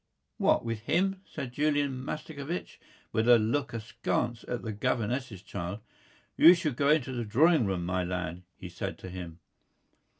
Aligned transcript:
"What, 0.37 0.65
with 0.65 0.79
him?" 0.79 1.21
said 1.29 1.53
Julian 1.53 2.03
Mastakovich 2.03 2.79
with 3.11 3.29
a 3.29 3.37
look 3.37 3.71
askance 3.71 4.43
at 4.47 4.63
the 4.63 4.71
governess's 4.71 5.43
child. 5.43 5.81
"You 6.35 6.55
should 6.55 6.75
go 6.75 6.89
into 6.89 7.11
the 7.11 7.23
drawing 7.23 7.67
room, 7.67 7.85
my 7.85 8.03
lad," 8.03 8.41
he 8.55 8.67
said 8.67 8.97
to 8.97 9.09
him. 9.11 9.37